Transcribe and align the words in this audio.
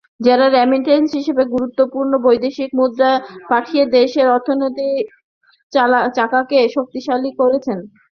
যাঁরা 0.25 0.47
রেমিট্যান্স 0.49 1.09
হিসেবে 1.19 1.43
গুরুত্বপূর্ণ 1.53 2.11
বৈদেশিক 2.25 2.69
মুদ্রা 2.79 3.11
পাঠিয়ে 3.49 3.83
দেশের 3.95 4.27
অর্থনীতির 4.35 4.97
চাকাকে 6.15 6.59
শক্তিশালী 6.75 7.31
করছেন। 7.39 7.77